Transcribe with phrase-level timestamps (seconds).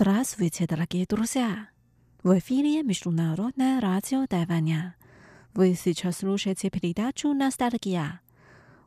[0.00, 1.68] Здравствуйте, дорогие друзья!
[2.22, 4.96] В эфире Международное радио Тайваня.
[5.52, 8.22] Вы сейчас слушаете передачу «Ностальгия».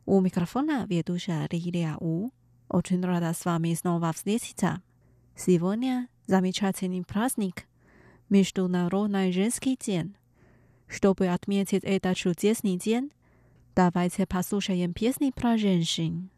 [0.08, 2.32] У микрофона ведущая Лилия У.
[2.68, 4.82] Очень рада с вами снова встретиться.
[5.36, 7.68] Сегодня замечательный праздник–
[8.30, 10.16] Международный женский день.
[10.88, 13.12] Чтобы отметить этот чудесный день,
[13.76, 16.32] давайте послушаем песни про женщин.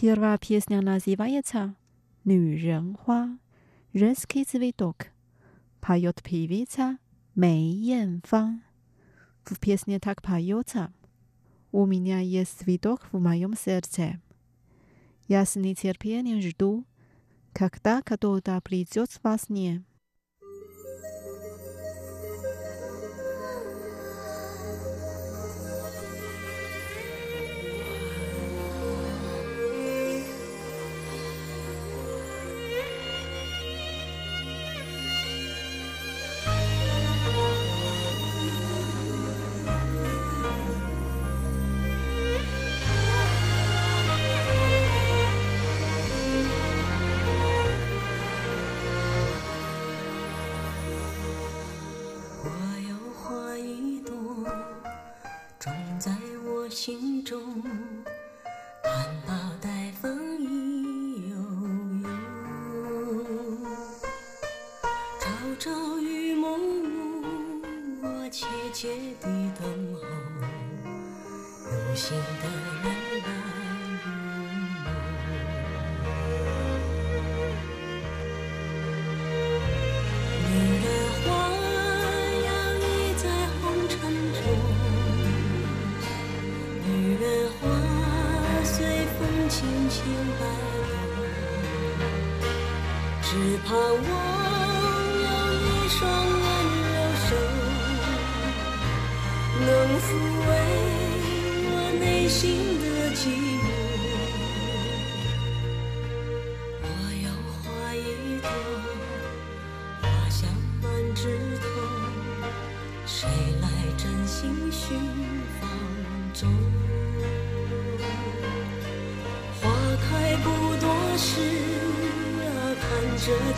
[0.00, 1.72] Pierwa piosenka nazywa się
[2.26, 3.28] Nuren Hua.
[3.94, 5.04] Rzeski Zwidok.
[5.80, 6.96] Pajot piwica
[7.36, 8.20] Mei Yen
[9.44, 10.88] W piosenie tak pajota.
[11.72, 14.02] U mnie jest widok w moim sercu.
[15.28, 16.82] Ja z niecierpieniem żdu,
[17.54, 19.80] kiedy to da bliżej was nie.
[71.98, 72.67] 心的。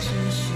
[0.01, 0.50] 只是。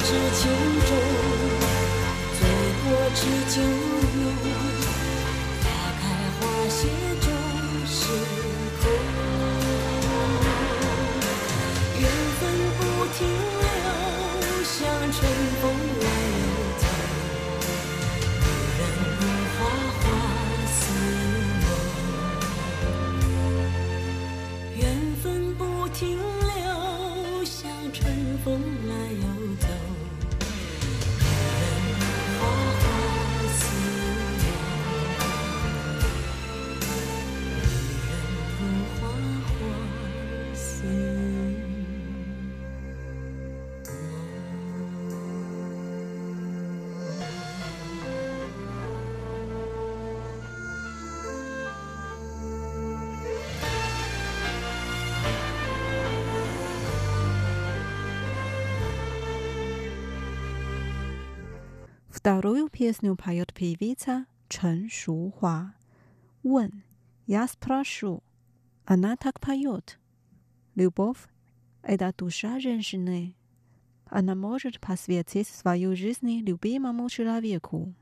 [0.00, 0.50] 知情
[0.86, 0.90] 重
[2.38, 2.40] 醉
[2.84, 3.20] 过知
[3.54, 4.67] 酒浓
[62.18, 65.72] Вторую песню поет певица Чен Шухуа.
[66.42, 66.82] Вон,
[67.28, 68.24] я спрошу.
[68.84, 70.00] Она так поет.
[70.74, 71.28] Любовь—
[71.84, 73.36] это душа женщины.
[74.06, 77.94] Она может посвятить свою жизнь любимому человеку.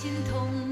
[0.00, 0.69] 心痛。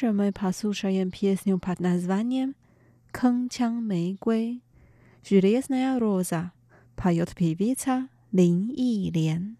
[0.00, 2.54] Pierwszym pasuszejem pieśnią pod nazwaniem
[3.12, 4.56] Kęcian Mejgły,
[5.24, 6.50] Żylezna Roza,
[6.96, 9.59] поет певица Лин Илен.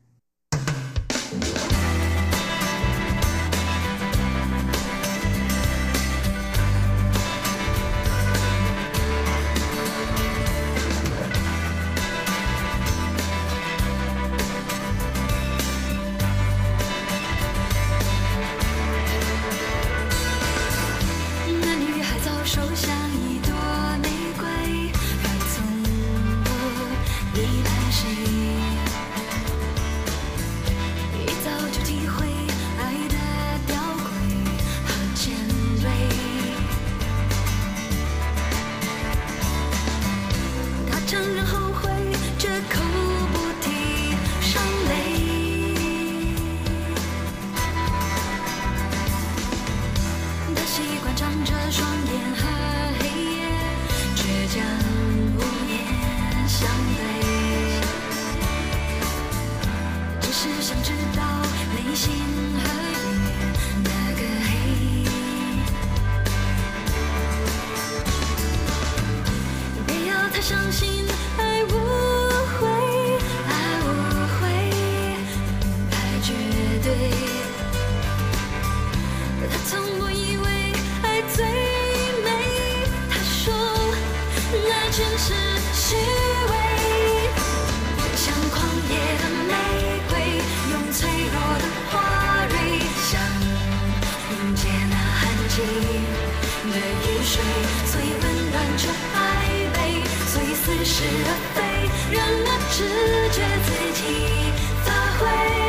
[84.93, 85.33] 全是
[85.73, 86.53] 虚伪，
[88.17, 89.53] 像狂野的玫
[90.09, 90.13] 瑰，
[90.73, 91.93] 用脆弱的花
[92.49, 92.53] 蕊
[93.07, 93.09] 想
[94.33, 95.57] 迎接那安静
[96.73, 97.33] 的雨水，
[97.87, 99.17] 所以温暖却暧
[99.75, 99.79] 昧，
[100.27, 100.95] 所以似是
[101.25, 101.59] 而非，
[102.11, 102.77] 让那直
[103.31, 104.03] 觉自己
[104.85, 104.89] 发
[105.21, 105.60] 挥。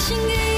[0.00, 0.49] 心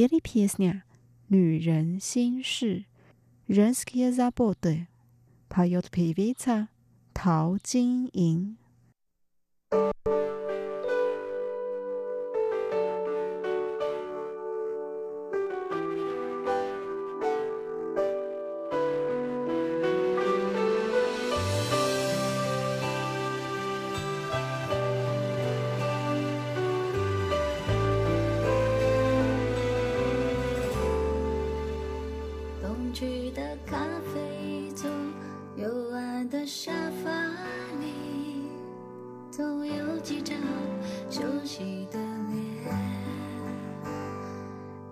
[0.00, 0.80] Pili Piesnia，
[1.26, 2.86] 女人心事。
[3.46, 4.86] Renskie Zabode。
[5.50, 6.68] Pajot Pivica，
[7.12, 8.56] 淘金营。
[33.00, 33.78] 去的咖
[34.12, 34.90] 啡座，
[35.56, 36.70] 幽暗的沙
[37.02, 37.10] 发
[37.80, 37.94] 里，
[39.30, 40.36] 总有几张
[41.08, 42.76] 熟悉的脸，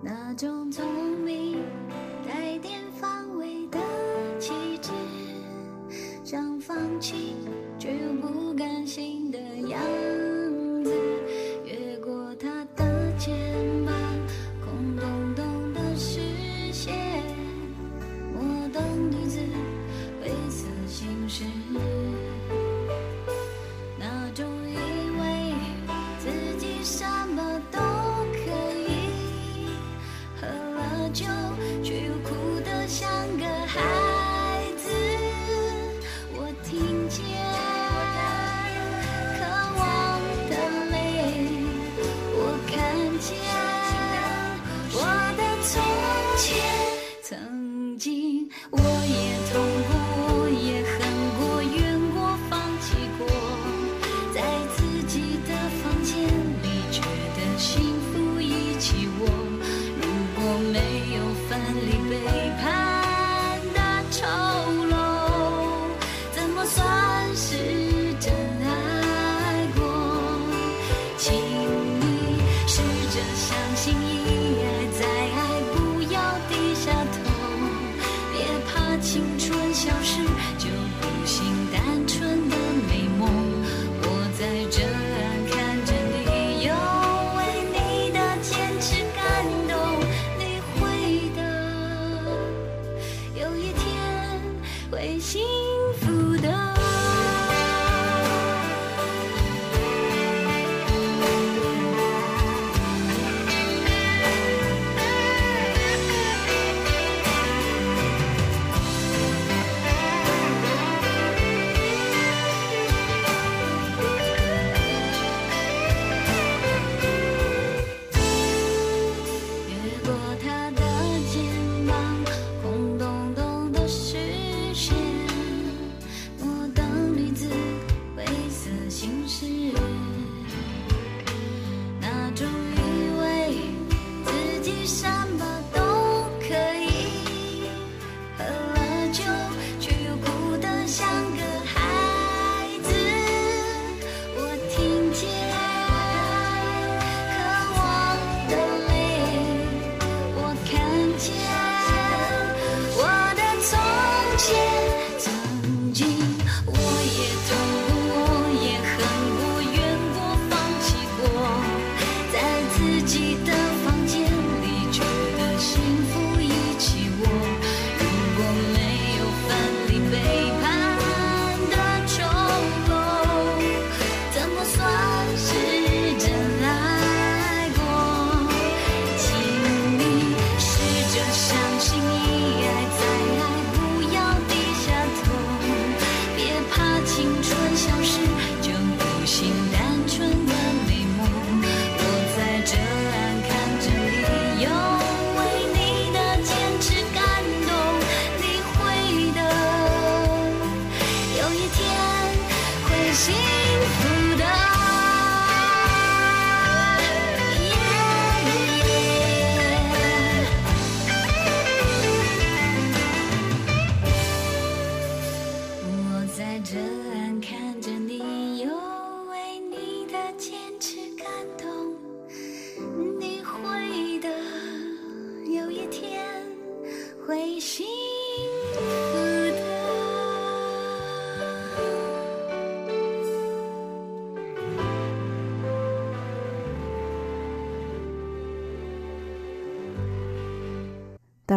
[0.01, 1.08] 那种从。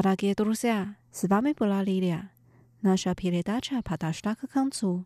[0.02, 2.32] Дорогие друзья, с вами была Лилия.
[2.80, 5.04] Наша передача подошла к концу.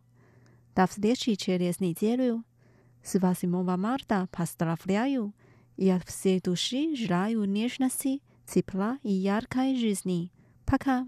[0.75, 2.43] До встречи через неделю.
[3.03, 5.35] С 8 марта поздравляю
[5.75, 10.31] и от всей души желаю нежности, тепла и яркой жизни.
[10.65, 11.05] Пока!